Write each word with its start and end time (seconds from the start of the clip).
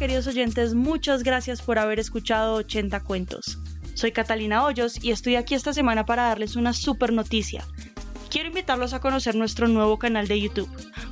Queridos 0.00 0.26
oyentes, 0.28 0.72
muchas 0.72 1.22
gracias 1.22 1.60
por 1.60 1.78
haber 1.78 2.00
escuchado 2.00 2.54
80 2.54 3.00
cuentos. 3.00 3.58
Soy 3.92 4.12
Catalina 4.12 4.64
Hoyos 4.64 5.04
y 5.04 5.10
estoy 5.10 5.36
aquí 5.36 5.54
esta 5.54 5.74
semana 5.74 6.06
para 6.06 6.22
darles 6.22 6.56
una 6.56 6.72
super 6.72 7.12
noticia. 7.12 7.66
Quiero 8.30 8.48
invitarlos 8.48 8.94
a 8.94 9.00
conocer 9.00 9.34
nuestro 9.34 9.68
nuevo 9.68 9.98
canal 9.98 10.26
de 10.26 10.40
YouTube. 10.40 10.70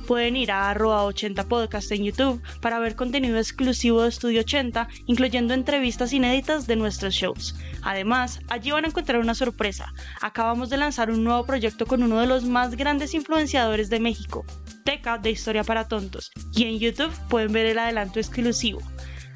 Pueden 0.09 0.37
ir 0.37 0.49
a 0.49 0.71
arroba 0.71 1.03
80 1.03 1.47
podcast 1.47 1.91
en 1.91 2.03
YouTube 2.03 2.41
para 2.61 2.79
ver 2.79 2.95
contenido 2.95 3.37
exclusivo 3.37 4.01
de 4.01 4.09
Estudio 4.09 4.39
80, 4.41 4.87
incluyendo 5.05 5.53
entrevistas 5.53 6.13
inéditas 6.13 6.65
de 6.65 6.75
nuestros 6.75 7.13
shows. 7.13 7.55
Además, 7.83 8.39
allí 8.47 8.71
van 8.71 8.85
a 8.85 8.87
encontrar 8.87 9.19
una 9.19 9.35
sorpresa. 9.35 9.93
Acabamos 10.19 10.71
de 10.71 10.77
lanzar 10.77 11.11
un 11.11 11.23
nuevo 11.23 11.45
proyecto 11.45 11.85
con 11.85 12.01
uno 12.01 12.19
de 12.19 12.25
los 12.25 12.43
más 12.43 12.75
grandes 12.75 13.13
influenciadores 13.13 13.91
de 13.91 13.99
México, 13.99 14.43
Teca 14.83 15.19
de 15.19 15.29
Historia 15.29 15.63
para 15.63 15.87
Tontos, 15.87 16.31
y 16.55 16.63
en 16.63 16.79
YouTube 16.79 17.13
pueden 17.29 17.53
ver 17.53 17.67
el 17.67 17.77
adelanto 17.77 18.17
exclusivo. 18.17 18.81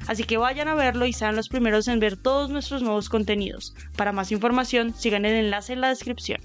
Así 0.08 0.24
que 0.24 0.38
vayan 0.38 0.66
a 0.66 0.74
verlo 0.74 1.06
y 1.06 1.12
sean 1.12 1.36
los 1.36 1.48
primeros 1.48 1.86
en 1.86 2.00
ver 2.00 2.16
todos 2.16 2.50
nuestros 2.50 2.82
nuevos 2.82 3.08
contenidos. 3.08 3.76
Para 3.96 4.10
más 4.10 4.32
información, 4.32 4.92
sigan 4.92 5.24
el 5.24 5.36
enlace 5.36 5.74
en 5.74 5.82
la 5.82 5.90
descripción. 5.90 6.40